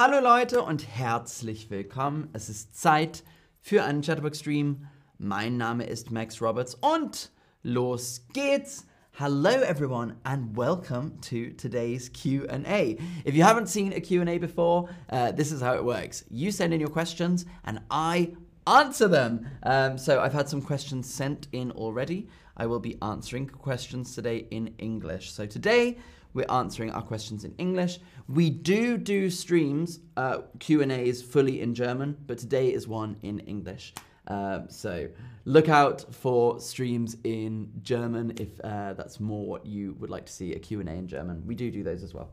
[0.00, 2.28] Hallo Leute und herzlich willkommen.
[2.32, 3.24] Es ist Zeit
[3.60, 4.86] für einen Chatterbug-Stream.
[5.18, 7.32] Mein Name ist Max Roberts und
[7.64, 8.86] los geht's.
[9.18, 12.96] Hello everyone and welcome to today's Q&A.
[13.24, 16.24] If you haven't seen a Q&A before, uh, this is how it works.
[16.30, 18.36] You send in your questions and I
[18.68, 19.48] answer them.
[19.64, 22.28] Um, so I've had some questions sent in already.
[22.56, 25.32] I will be answering questions today in English.
[25.32, 25.98] So today
[26.38, 27.98] we're answering our questions in English.
[28.28, 33.16] We do do streams, uh, Q and A's fully in German, but today is one
[33.22, 33.92] in English.
[34.28, 35.08] Uh, so
[35.46, 40.32] look out for streams in German if uh, that's more what you would like to
[40.32, 41.42] see a Q and A in German.
[41.44, 42.30] We do do those as well.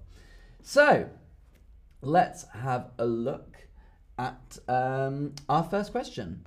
[0.62, 1.09] So
[2.01, 3.57] let's have a look
[4.20, 6.45] at um, our first question.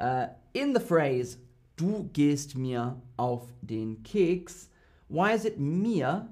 [0.00, 1.36] Uh, in the phrase
[1.76, 4.68] "Du gehst mir auf den Keks,"
[5.08, 6.28] why is it mir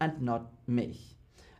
[0.00, 1.16] and not mich?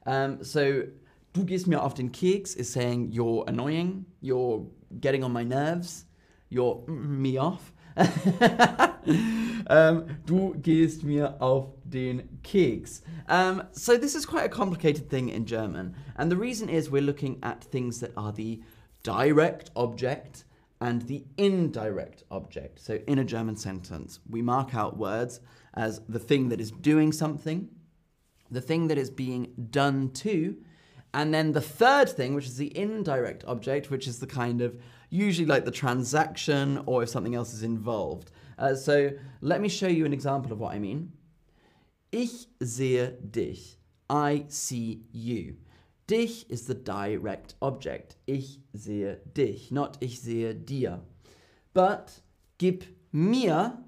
[0.06, 0.84] Um, so,
[1.32, 4.66] du gehst mir auf den Keks is saying you're annoying, you're
[5.00, 6.06] getting on my nerves,
[6.48, 7.72] you're me off.
[9.68, 13.02] um, du gehst mir auf den Keks.
[13.28, 17.02] Um, so this is quite a complicated thing in German, and the reason is we're
[17.02, 18.62] looking at things that are the
[19.02, 20.44] direct object
[20.80, 22.78] and the indirect object.
[22.80, 25.40] So in a German sentence, we mark out words
[25.74, 27.68] as the thing that is doing something,
[28.50, 30.56] the thing that is being done to,
[31.14, 34.78] and then the third thing, which is the indirect object, which is the kind of
[35.10, 38.30] usually like the transaction or if something else is involved.
[38.58, 41.12] Uh, so let me show you an example of what I mean.
[42.12, 43.76] Ich sehe dich.
[44.10, 45.56] I see you.
[46.06, 48.16] Dich is the direct object.
[48.26, 51.00] Ich sehe dich, not ich sehe dir.
[51.74, 52.20] But
[52.56, 53.78] gib mir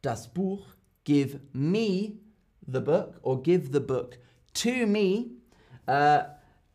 [0.00, 2.20] das Buch, give me
[2.70, 4.18] the book, or give the book
[4.54, 5.32] to me.
[5.86, 6.24] Uh,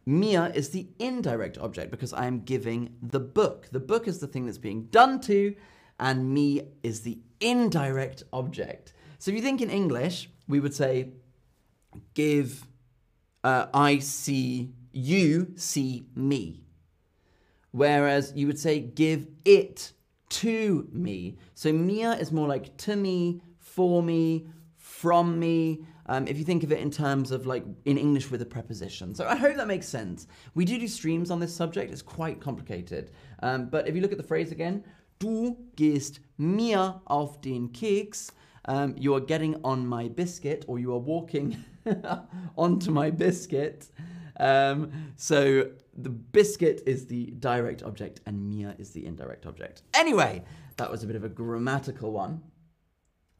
[0.05, 3.69] Mir is the indirect object because I am giving the book.
[3.71, 5.55] The book is the thing that's being done to,
[5.99, 8.93] and me is the indirect object.
[9.19, 11.13] So if you think in English, we would say,
[12.13, 12.67] give,
[13.43, 16.65] uh, I see, you see me.
[17.71, 19.93] Whereas you would say, give it
[20.29, 21.37] to me.
[21.55, 24.47] So mir is more like to me, for me,
[25.03, 25.83] from me.
[26.05, 29.13] Um, if you think of it in terms of like in English with a preposition.
[29.13, 30.27] So I hope that makes sense.
[30.55, 33.11] We do do streams on this subject, it's quite complicated.
[33.41, 34.85] Um, but if you look at the phrase again,
[35.19, 38.31] du gehst mir auf den Keks,
[38.63, 41.57] um, you are getting on my biscuit or you are walking
[42.57, 43.91] onto my biscuit.
[44.39, 49.81] Um, so the biscuit is the direct object and mir is the indirect object.
[49.93, 50.43] Anyway,
[50.77, 52.41] that was a bit of a grammatical one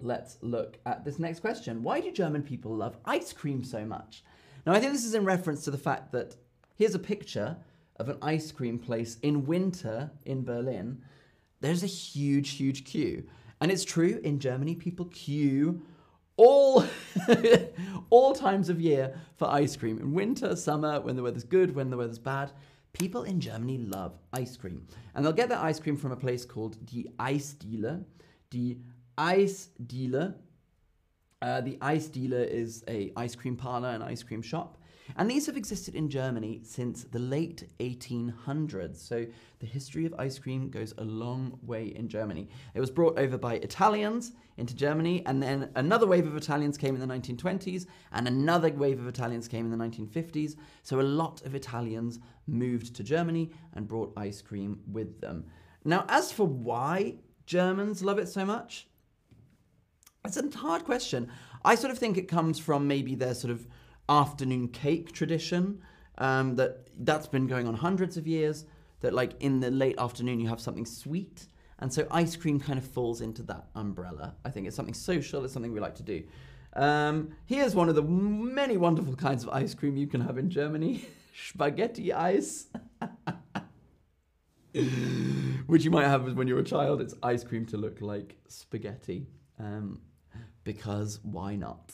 [0.03, 1.81] let's look at this next question.
[1.81, 4.24] Why do German people love ice cream so much?
[4.66, 6.36] Now, I think this is in reference to the fact that
[6.75, 7.58] here's a picture
[7.97, 11.02] of an ice cream place in winter in Berlin.
[11.62, 13.24] There's a huge, huge queue.
[13.62, 15.81] And it's true, in Germany, people queue
[16.36, 16.86] all,
[18.09, 20.00] all times of year for ice cream.
[20.00, 22.52] In winter, summer, when the weather's good, when the weather's bad.
[22.92, 24.86] People in Germany love ice cream.
[25.16, 28.03] And they'll get their ice cream from a place called Die Eisdiele.
[28.50, 28.78] Die
[29.18, 30.35] Eisdiele.
[31.41, 34.78] Uh, die Eisdiele is a ice cream parlor, an ice cream shop.
[35.18, 38.96] And these have existed in Germany since the late 1800s.
[38.97, 39.25] So
[39.59, 42.50] the history of ice cream goes a long way in Germany.
[42.74, 46.95] It was brought over by Italians into Germany, and then another wave of Italians came
[46.95, 50.56] in the 1920s, and another wave of Italians came in the 1950s.
[50.84, 55.45] So a lot of Italians moved to Germany and brought ice cream with them.
[55.84, 58.88] Now, as for why Germans love it so much,
[60.25, 61.29] it's a hard question.
[61.66, 63.67] I sort of think it comes from maybe their sort of
[64.09, 65.81] afternoon cake tradition
[66.17, 68.66] um, that that's been going on hundreds of years.
[69.01, 71.47] That like in the late afternoon you have something sweet,
[71.79, 74.35] and so ice cream kind of falls into that umbrella.
[74.45, 75.44] I think it's something social.
[75.44, 76.23] It's something we like to do.
[76.75, 80.50] Um, here's one of the many wonderful kinds of ice cream you can have in
[80.50, 82.68] Germany: spaghetti ice.
[85.68, 87.01] Which you might have when you're a child.
[87.01, 89.27] It's ice cream to look like spaghetti.
[89.59, 90.00] Um,
[90.63, 91.94] because why not?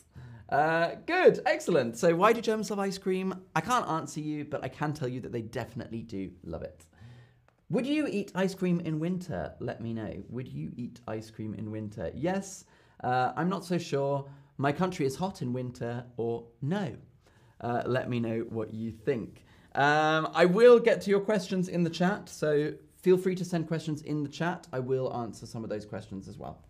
[0.50, 1.96] Uh, good, excellent.
[1.98, 3.36] So, why do Germans love ice cream?
[3.56, 6.86] I can't answer you, but I can tell you that they definitely do love it.
[7.70, 9.54] Would you eat ice cream in winter?
[9.60, 10.24] Let me know.
[10.30, 12.12] Would you eat ice cream in winter?
[12.16, 12.66] Yes,
[13.04, 14.28] uh, I'm not so sure.
[14.58, 16.96] My country is hot in winter, or no.
[17.62, 19.46] Uh, let me know what you think.
[19.76, 22.74] Um, I will get to your questions in the chat, so
[23.04, 24.68] feel free to send questions in the chat.
[24.74, 26.64] I will answer some of those questions as well.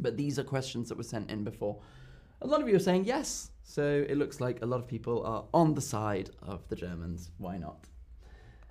[0.00, 1.78] But these are questions that were sent in before.
[2.42, 5.22] A lot of you are saying yes, so it looks like a lot of people
[5.24, 7.30] are on the side of the Germans.
[7.38, 7.86] Why not?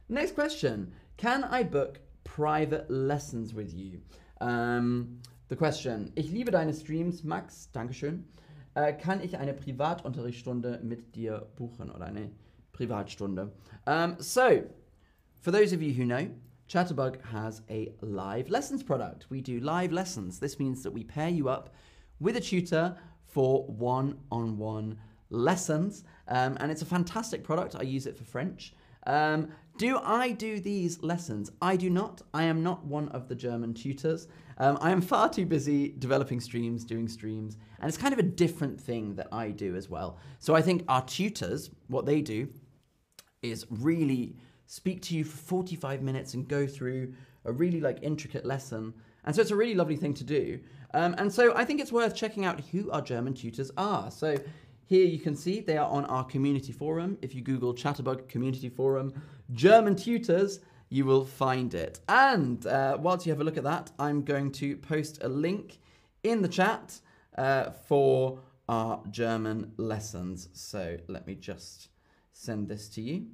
[0.09, 4.01] Next question Can I book private lessons with you?
[4.41, 7.69] Um, the question Ich liebe deine Streams, Max.
[7.71, 8.23] Dankeschön.
[8.75, 12.31] Äh, kann ich eine Privatunterrichtsstunde mit dir buchen oder eine
[12.71, 13.51] Privatstunde?
[13.85, 14.63] Um, so,
[15.41, 16.29] for those of you who know,
[16.69, 19.25] Chatterbug has a live lessons product.
[19.30, 20.39] We do live lessons.
[20.39, 21.74] This means that we pair you up
[22.19, 22.95] with a tutor
[23.25, 25.00] for one on one
[25.31, 26.04] lessons.
[26.27, 27.75] Um, and it's a fantastic product.
[27.75, 28.74] I use it for French.
[29.07, 29.50] Um,
[29.80, 31.50] do I do these lessons?
[31.60, 32.21] I do not.
[32.36, 34.27] I am not one of the German tutors.
[34.60, 38.24] Um, I am far too busy developing streams, doing streams, and it's kind of a
[38.24, 40.19] different thing that I do as well.
[40.38, 42.50] So I think our tutors, what they do
[43.42, 44.36] is really
[44.69, 47.12] speak to you for 45 minutes and go through
[47.45, 48.94] a really like intricate lesson.
[49.25, 50.60] And so it's a really lovely thing to do.
[50.94, 54.12] Um, and so I think it's worth checking out who our German tutors are.
[54.12, 54.38] So
[54.86, 57.18] here you can see they are on our community forum.
[57.24, 59.12] If you Google Chatterbug Community Forum
[59.54, 62.00] German tutors, you will find it.
[62.07, 65.80] And uh, whilst you have a look at that, I'm going to post a link
[66.21, 67.00] in the chat
[67.39, 70.50] uh, for our German lessons.
[70.54, 71.89] So let me just
[72.33, 73.25] send this to you.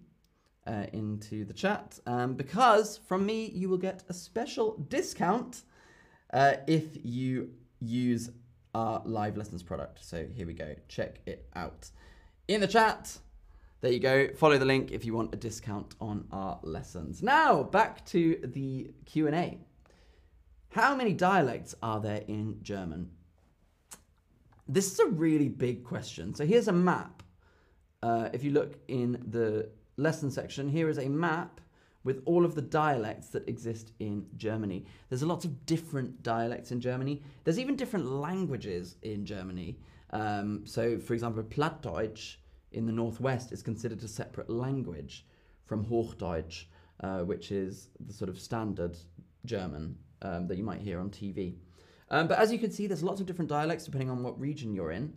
[0.67, 5.61] Uh, into the chat um, because from me you will get a special discount
[6.33, 8.31] uh, if you use
[8.73, 10.03] our live lessons product.
[10.03, 10.75] So here we go.
[10.87, 11.91] Check it out
[12.47, 13.15] in the chat.
[13.81, 14.29] There you go.
[14.33, 17.21] Follow the link if you want a discount on our lessons.
[17.21, 19.59] Now back to the Q and A.
[20.69, 23.11] How many dialects are there in German?
[24.67, 26.33] This is a really big question.
[26.33, 27.21] So here's a map.
[28.01, 31.61] Uh, if you look in the lesson section, here is a map
[32.03, 34.85] with all of the dialects that exist in Germany.
[35.09, 37.23] There's a lot of different dialects in Germany.
[37.43, 39.79] There's even different languages in Germany.
[40.11, 42.35] Um, so, for example, Plattdeutsch
[42.71, 45.25] in the northwest is considered a separate language
[45.65, 46.65] from Hochdeutsch,
[47.01, 48.95] uh, which is the sort of standard
[49.45, 51.55] German um, that you might hear on TV.
[52.11, 54.73] Um, but as you can see, there's lots of different dialects depending on what region
[54.73, 55.13] you're in.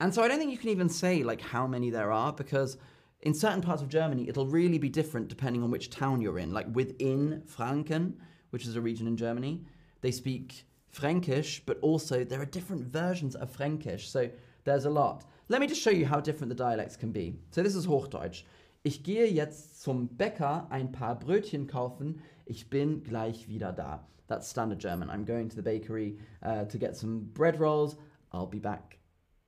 [0.00, 2.78] And so I don't think you can even say like how many there are because
[3.22, 6.52] in certain parts of Germany, it'll really be different depending on which town you're in.
[6.52, 8.14] Like within Franken,
[8.50, 9.64] which is a region in Germany,
[10.00, 10.64] they speak
[10.94, 14.06] Fränkisch, but also there are different versions of Fränkisch.
[14.06, 14.30] So
[14.64, 15.24] there's a lot.
[15.48, 17.34] Let me just show you how different the dialects can be.
[17.50, 18.42] So this is Hochdeutsch.
[18.82, 22.22] Ich gehe jetzt zum Bäcker ein paar Brötchen kaufen.
[22.46, 24.06] Ich bin gleich wieder da.
[24.26, 25.10] That's standard German.
[25.10, 27.96] I'm going to the bakery uh, to get some bread rolls.
[28.32, 28.98] I'll be back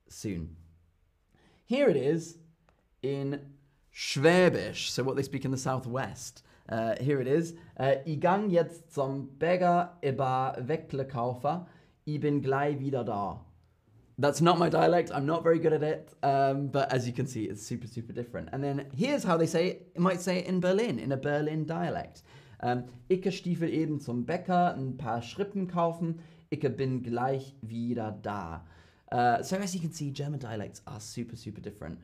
[0.08, 0.56] soon.
[1.64, 2.38] Here it is
[3.02, 3.40] in
[3.92, 6.42] Schwäbisch, so what they speak in the southwest.
[6.68, 7.54] Uh, here it is.
[7.78, 11.66] Uh, ich gang jetzt zum Bäcker über Weckle kaufen.
[12.04, 13.44] Ich bin gleich wieder da.
[14.18, 15.10] That's not my dialect.
[15.10, 16.14] I'm not very good at it.
[16.22, 18.48] Um, but as you can see, it's super, super different.
[18.52, 19.92] And then here's how they say it.
[19.94, 22.22] It might say it in Berlin, in a Berlin dialect.
[22.60, 26.20] Um, ich stiefel eben zum Bäcker, ein paar Schrippen kaufen.
[26.50, 28.64] Ich bin gleich wieder da.
[29.10, 31.98] Uh, so as you can see, German dialects are super, super different.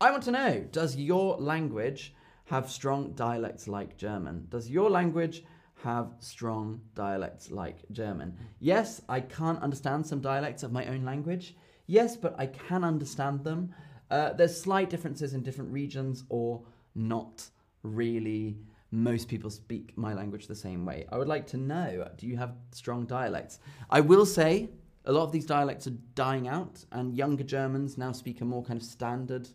[0.00, 2.14] I want to know does your language
[2.46, 4.46] have strong dialects like German?
[4.50, 5.44] Does your language
[5.82, 8.36] have strong dialects like German?
[8.58, 11.56] Yes, I can't understand some dialects of my own language.
[11.86, 13.72] Yes, but I can understand them.
[14.10, 16.62] Uh, there's slight differences in different regions, or
[16.94, 17.48] not
[17.82, 18.58] really.
[18.90, 21.06] Most people speak my language the same way.
[21.10, 23.58] I would like to know do you have strong dialects?
[23.90, 24.70] I will say
[25.04, 28.62] a lot of these dialects are dying out, and younger Germans now speak a more
[28.62, 29.48] kind of standard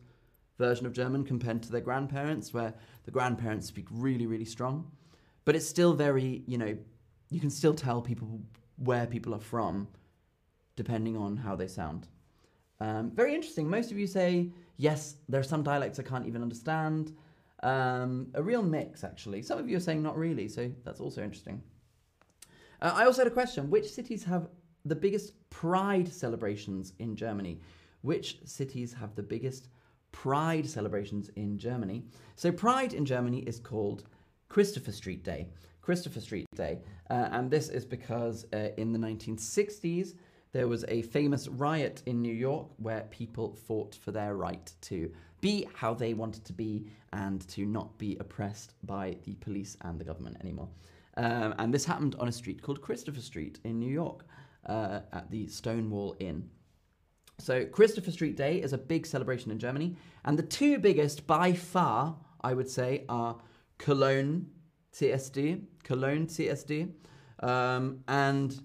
[0.60, 2.76] version of German compared to their grandparents, where
[3.06, 4.92] the grandparents speak really, really strong.
[5.46, 6.78] But it's still very, you know,
[7.32, 8.42] you can still tell people
[8.76, 9.88] where people are from
[10.76, 12.08] depending on how they sound.
[12.80, 13.70] Um, very interesting.
[13.70, 17.14] Most of you say, yes, there are some dialects I can't even understand.
[17.64, 19.42] Um, a real mix, actually.
[19.42, 21.62] Some of you are saying not really, so that's also interesting.
[22.82, 24.48] Uh, I also had a question Which cities have
[24.86, 27.60] the biggest pride celebrations in Germany?
[28.02, 29.68] Which cities have the biggest
[30.12, 32.04] Pride celebrations in Germany.
[32.36, 34.04] So, Pride in Germany is called
[34.48, 35.48] Christopher Street Day.
[35.82, 36.80] Christopher Street Day.
[37.10, 40.14] Uh, and this is because uh, in the 1960s,
[40.52, 45.12] there was a famous riot in New York where people fought for their right to
[45.42, 50.00] be how they wanted to be and to not be oppressed by the police and
[50.00, 50.70] the government anymore.
[51.18, 54.26] Um, and this happened on a street called Christopher Street in New York
[54.66, 56.50] uh, at the Stonewall Inn.
[57.40, 61.54] So, Christopher Street Day is a big celebration in Germany, and the two biggest by
[61.54, 63.38] far, I would say, are
[63.78, 64.48] Cologne
[64.94, 66.92] CSD, Cologne CSD,
[67.42, 68.60] um, and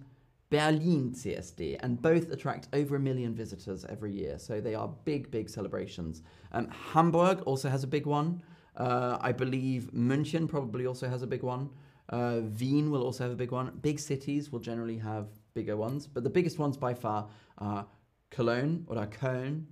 [0.51, 4.39] Berlin CSD, and both attract over a million visitors every year.
[4.39, 6.23] So they are big, big celebrations.
[6.53, 8.43] Um, Hamburg also has a big one.
[8.77, 11.71] Uh, I believe München probably also has a big one.
[12.09, 13.79] Uh, Wien will also have a big one.
[13.83, 17.29] Big cities will generally have bigger ones, but the biggest ones by far
[17.59, 17.87] are
[18.35, 19.65] Cologne or Köln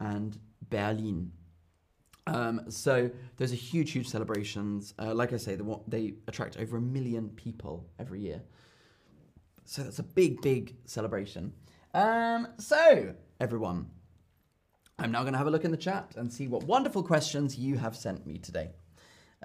[0.00, 1.30] and Berlin.
[2.26, 4.94] Um, so those are huge, huge celebrations.
[4.98, 8.42] Uh, like I say, the, they attract over a million people every year.
[9.64, 11.52] So that's a big, big celebration.
[11.94, 13.90] Um, so, everyone,
[14.98, 17.56] I'm now going to have a look in the chat and see what wonderful questions
[17.56, 18.70] you have sent me today.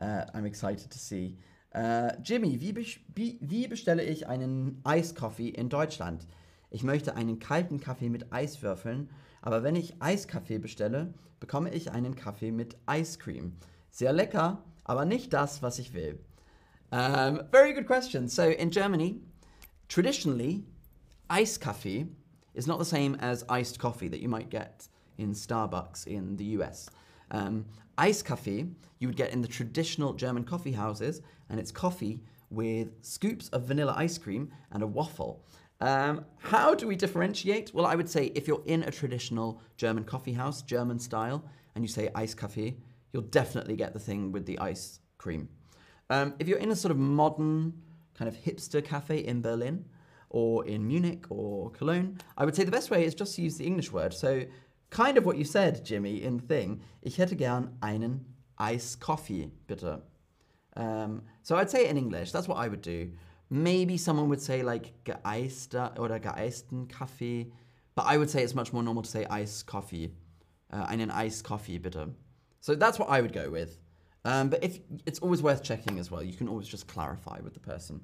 [0.02, 1.38] Uh, I'm excited to see.
[1.74, 2.74] Uh, Jimmy, wie,
[3.16, 6.26] wie, wie bestelle ich einen Eiskaffee in Deutschland?
[6.70, 9.10] Ich möchte einen kalten Kaffee mit Eiswürfeln,
[9.42, 13.54] aber wenn ich Eiskaffee bestelle, bekomme ich einen Kaffee mit Ice Cream.
[13.90, 16.20] Sehr lecker, aber nicht das, was ich will.
[16.92, 18.28] Um, very good question.
[18.28, 19.22] So in Germany,
[19.90, 20.64] traditionally,
[21.60, 22.08] coffee
[22.54, 26.58] is not the same as iced coffee that you might get in Starbucks in the
[26.58, 26.90] US.
[27.32, 27.66] Um,
[27.98, 32.90] iced coffee you would get in the traditional German coffee houses, and it's coffee with
[33.02, 35.44] scoops of vanilla ice cream and a waffle.
[35.80, 37.74] Um, how do we differentiate?
[37.74, 41.44] Well, I would say if you're in a traditional German coffee house, German style,
[41.76, 42.78] and you say iced coffee,
[43.14, 45.50] you'll definitely get the thing with the ice cream.
[46.10, 47.74] Um, if you're in a sort of modern,
[48.16, 49.86] kind of hipster cafe in Berlin,
[50.30, 53.58] or in Munich or Cologne, I would say the best way is just to use
[53.58, 54.14] the English word.
[54.14, 54.44] So,
[54.90, 56.82] kind of what you said, Jimmy, in the thing.
[57.02, 58.26] Ich hätte gern einen
[58.60, 60.02] Eiskaffee, bitte.
[60.76, 62.32] Um, so I'd say it in English.
[62.32, 63.12] That's what I would do.
[63.50, 67.52] Maybe someone would say like geeister oder geeisten Kaffee,
[67.96, 70.12] but I would say it's much more normal to say ice coffee.
[70.72, 71.10] Uh, einen
[71.44, 72.10] coffee bitte.
[72.60, 73.80] So that's what I would go with.
[74.26, 77.54] Um, but if it's always worth checking as well, you can always just clarify with
[77.54, 78.02] the person.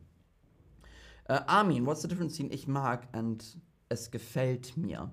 [1.27, 3.43] Uh, Armin, what's the difference between ich mag and
[3.91, 5.09] es gefällt mir?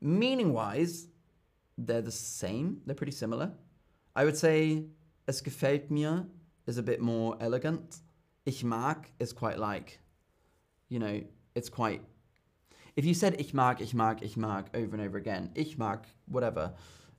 [0.00, 1.08] Meaning wise,
[1.76, 3.52] they're the same, they're pretty similar.
[4.14, 4.84] I would say
[5.26, 6.26] es gefällt mir
[6.66, 7.98] is a bit more elegant.
[8.44, 10.00] Ich mag is quite like,
[10.88, 11.22] you know,
[11.54, 12.02] it's quite.
[12.96, 16.06] If you said ich mag, ich mag, ich mag over and over again, ich mag,
[16.26, 16.72] whatever,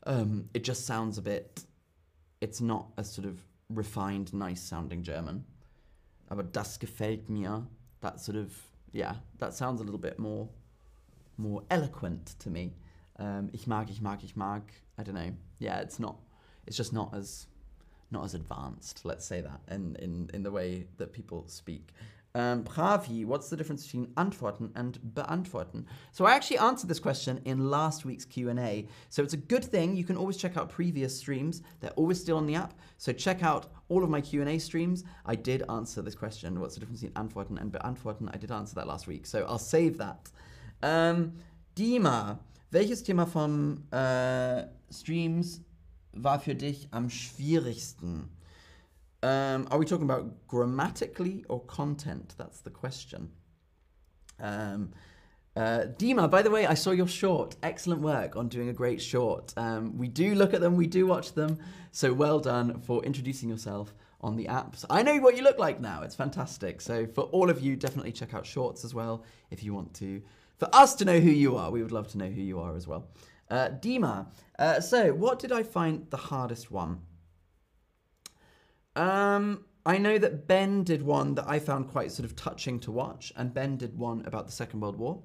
[0.05, 1.63] um, it just sounds a bit.
[2.41, 3.39] It's not a sort of
[3.69, 5.45] refined, nice sounding German.
[6.33, 7.67] aber das gefällt mir.
[8.01, 8.51] That sort of,
[8.91, 10.49] yeah, that sounds a little bit more,
[11.37, 12.73] more eloquent to me.
[13.19, 14.63] Um, ich mag, ich mag, ich mag.
[14.97, 15.31] I don't know.
[15.59, 16.17] Yeah, it's not.
[16.65, 17.47] It's just not as,
[18.13, 19.03] not as advanced.
[19.03, 21.93] Let's say that in in in the way that people speak.
[22.35, 25.85] Um, what's the difference between antworten and beantworten?
[26.11, 28.87] So I actually answered this question in last week's Q&A.
[29.09, 29.95] So it's a good thing.
[29.95, 31.61] You can always check out previous streams.
[31.79, 32.73] They're always still on the app.
[32.97, 35.03] So check out all of my Q&A streams.
[35.27, 36.59] I did answer this question.
[36.59, 38.27] What's the difference between antworten and beantworten?
[38.33, 39.27] I did answer that last week.
[39.27, 40.31] So I'll save that.
[40.81, 41.33] Um,
[41.75, 42.39] Dima,
[42.71, 45.59] welches Thema von uh, Streams
[46.13, 48.29] war für dich am schwierigsten?
[49.21, 52.35] Um, are we talking about grammatically or content?
[52.37, 53.31] That's the question.
[54.39, 54.91] Um,
[55.55, 57.55] uh, Dima, by the way, I saw your short.
[57.61, 59.53] Excellent work on doing a great short.
[59.55, 61.59] Um, we do look at them, we do watch them.
[61.91, 64.83] So well done for introducing yourself on the apps.
[64.89, 66.01] I know what you look like now.
[66.01, 66.81] It's fantastic.
[66.81, 70.21] So for all of you, definitely check out shorts as well if you want to.
[70.57, 72.75] For us to know who you are, we would love to know who you are
[72.75, 73.07] as well.
[73.53, 74.25] Uh, Dima,
[74.57, 77.01] uh, so what did I find the hardest one?
[78.95, 82.91] Um, I know that Ben did one that I found quite sort of touching to
[82.91, 85.21] watch, and Ben did one about the Second World War.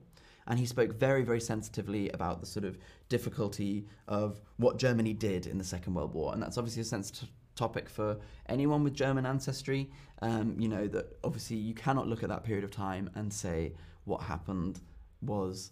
[0.46, 2.76] And he spoke very, very sensitively about the sort of
[3.08, 6.34] difficulty of what Germany did in the Second World War.
[6.34, 9.90] And that's obviously a sensitive topic for anyone with German ancestry.
[10.20, 13.72] Um, you know, that obviously you cannot look at that period of time and say
[14.04, 14.80] what happened
[15.22, 15.70] was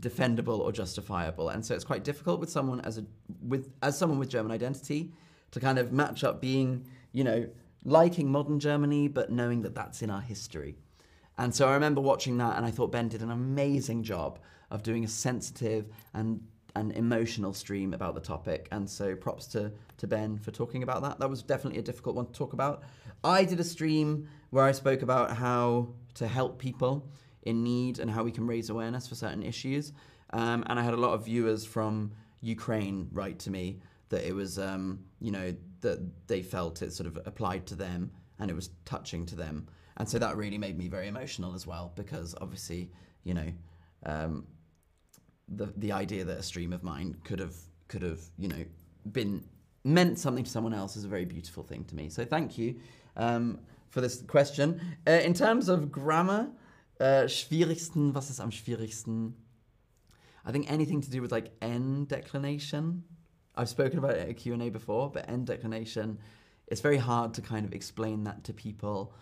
[0.00, 1.48] defendable or justifiable.
[1.50, 3.04] And so it's quite difficult with someone as a
[3.46, 5.12] with as someone with German identity
[5.50, 6.84] to kind of match up being
[7.14, 7.48] you know,
[7.84, 10.76] liking modern Germany, but knowing that that's in our history.
[11.38, 14.82] And so I remember watching that, and I thought Ben did an amazing job of
[14.82, 16.42] doing a sensitive and
[16.74, 18.68] an emotional stream about the topic.
[18.72, 21.20] And so props to, to Ben for talking about that.
[21.20, 22.82] That was definitely a difficult one to talk about.
[23.22, 27.08] I did a stream where I spoke about how to help people
[27.44, 29.92] in need and how we can raise awareness for certain issues.
[30.30, 34.34] Um, and I had a lot of viewers from Ukraine write to me that it
[34.34, 38.54] was, um, you know, that they felt it sort of applied to them and it
[38.54, 39.68] was touching to them.
[39.96, 42.90] And so that really made me very emotional as well because obviously,
[43.22, 43.52] you know,
[44.04, 44.46] um,
[45.48, 47.54] the the idea that a stream of mine could have
[47.88, 48.64] could have you know
[49.12, 49.44] been
[49.84, 52.08] meant something to someone else is a very beautiful thing to me.
[52.08, 52.76] So thank you
[53.16, 53.60] um,
[53.90, 54.80] for this question.
[55.06, 56.48] Uh, in terms of grammar,
[57.00, 59.34] uh, schwierigsten, was ist am schwierigsten?
[60.44, 63.04] I think anything to do with like n declination
[63.56, 66.18] I've spoken about it at Q&A before, but n declination,
[66.66, 69.14] it's very hard to kind of explain that to people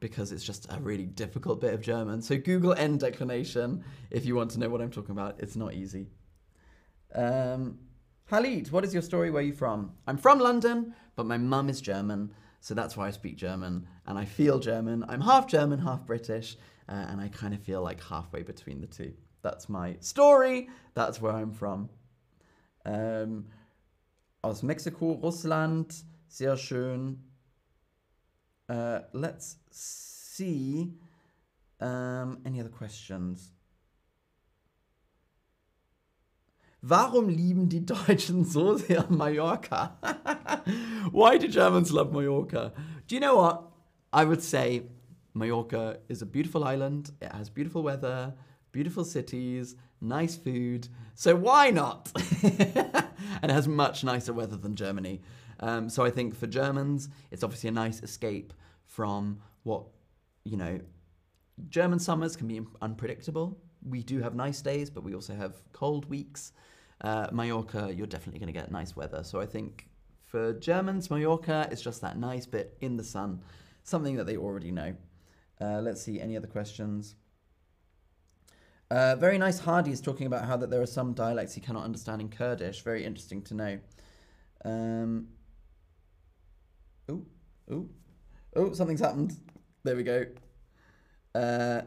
[0.00, 2.20] because it's just a really difficult bit of German.
[2.20, 5.36] So Google n declination if you want to know what I'm talking about.
[5.38, 6.08] It's not easy.
[7.14, 7.78] Um,
[8.30, 9.30] Halit, what is your story?
[9.30, 9.92] Where are you from?
[10.06, 14.18] I'm from London, but my mum is German, so that's why I speak German and
[14.18, 15.04] I feel German.
[15.08, 16.56] I'm half German, half British,
[16.88, 19.12] uh, and I kind of feel like halfway between the two.
[19.42, 20.68] That's my story.
[20.94, 21.88] That's where I'm from.
[22.84, 23.46] Um,
[24.42, 25.92] aus Mexiko, Russland,
[26.28, 27.18] sehr schön.
[28.68, 30.92] Uh, let's see.
[31.80, 33.52] Um, any other questions?
[36.88, 39.98] Warum lieben die Deutschen so sehr Mallorca?
[41.10, 42.72] Why do Germans love Mallorca?
[43.08, 43.72] Do you know what?
[44.12, 44.82] I would say
[45.34, 47.10] Mallorca is a beautiful island.
[47.20, 48.34] It has beautiful weather,
[48.70, 50.86] beautiful cities, nice food.
[51.16, 52.12] So why not?
[52.44, 55.22] and it has much nicer weather than Germany.
[55.58, 58.52] Um, so I think for Germans, it's obviously a nice escape
[58.84, 59.86] from what,
[60.44, 60.78] you know,
[61.68, 63.58] German summers can be unpredictable.
[63.82, 66.52] We do have nice days, but we also have cold weeks.
[67.00, 69.22] Uh, Mallorca, you're definitely going to get nice weather.
[69.22, 69.88] So I think
[70.24, 73.42] for Germans, Mallorca is just that nice bit in the sun,
[73.84, 74.94] something that they already know.
[75.60, 77.16] Uh, let's see, any other questions?
[78.90, 81.84] Uh, very nice Hardy is talking about how that there are some dialects he cannot
[81.84, 82.82] understand in Kurdish.
[82.82, 83.78] Very interesting to know.
[84.64, 85.28] Um,
[87.08, 87.24] oh,
[87.70, 87.88] oh,
[88.54, 89.36] oh, something's happened.
[89.82, 90.26] There we go.
[91.34, 91.82] Uh,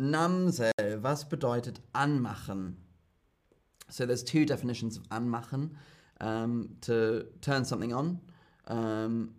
[0.00, 0.72] Namse,
[1.02, 2.74] was bedeutet anmachen?
[3.90, 5.70] So there's two definitions of anmachen.
[6.20, 8.20] Um, to turn something on,
[8.68, 9.34] um,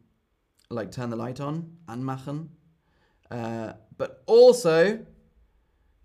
[0.69, 2.49] like turn the light on, anmachen.
[3.31, 4.99] Uh, but also,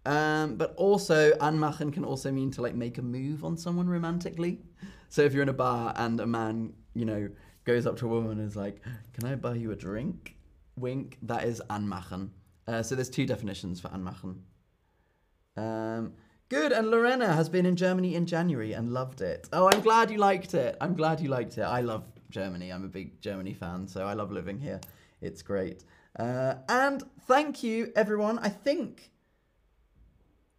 [0.06, 4.60] um, but also, anmachen can also mean to like make a move on someone romantically.
[5.08, 7.28] So if you're in a bar and a man, you know,
[7.64, 8.80] goes up to a woman and is like,
[9.12, 10.36] "Can I buy you a drink?"
[10.76, 11.18] Wink.
[11.22, 12.30] That is anmachen.
[12.70, 14.36] Uh, so there's two definitions for anmachen.
[15.56, 16.12] Um,
[16.48, 16.70] good.
[16.70, 19.48] And Lorena has been in Germany in January and loved it.
[19.52, 20.76] Oh, I'm glad you liked it.
[20.80, 21.62] I'm glad you liked it.
[21.62, 22.70] I love Germany.
[22.70, 24.80] I'm a big Germany fan, so I love living here.
[25.20, 25.82] It's great.
[26.16, 28.38] Uh, and thank you, everyone.
[28.38, 29.10] I think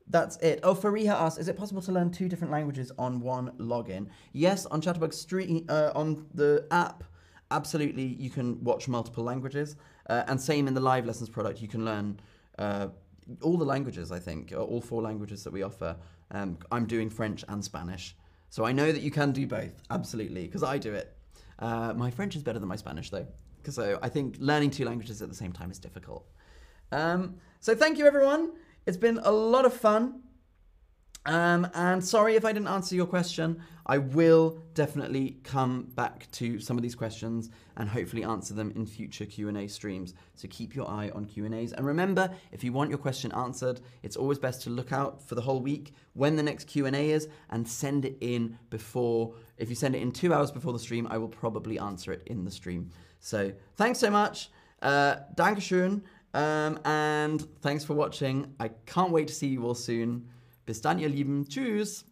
[0.08, 0.60] that's it.
[0.63, 4.08] Oh, Fariha asks, is it possible to learn two different languages on one login?
[4.34, 7.06] Yes, on Chatterbug Street, uh, on the app,
[7.52, 9.76] absolutely, you can watch multiple languages.
[10.10, 12.20] Uh, and same in the live lessons product, you can learn
[12.58, 12.88] uh,
[13.42, 15.96] all the languages, I think, all four languages that we offer.
[16.32, 18.16] Um, I'm doing French and Spanish.
[18.50, 21.16] So I know that you can do both, absolutely, because I do it.
[21.60, 23.28] Uh, my French is better than my Spanish, though.
[23.70, 26.26] So I think learning two languages at the same time is difficult.
[26.92, 28.54] Um, so thank you, everyone.
[28.86, 30.24] It's been a lot of fun.
[31.26, 33.62] Um, and sorry if I didn't answer your question.
[33.86, 38.86] I will definitely come back to some of these questions and hopefully answer them in
[38.86, 40.14] future Q&A streams.
[40.36, 41.74] So keep your eye on Q&As.
[41.74, 45.36] And remember, if you want your question answered, it's always best to look out for
[45.36, 49.34] the whole week when the next Q&A is and send it in before.
[49.58, 52.24] If you send it in two hours before the stream, I will probably answer it
[52.28, 52.92] in the stream.
[53.20, 54.50] So thanks so much.
[54.82, 56.02] Uh, Dankeschön.
[56.34, 58.54] Um, and thanks for watching.
[58.60, 60.30] I can't wait to see you all soon.
[60.72, 61.50] Bis dann, ihr Lieben.
[61.50, 62.06] Tschüss.